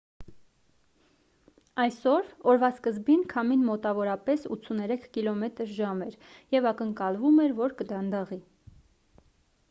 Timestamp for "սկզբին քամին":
2.77-3.65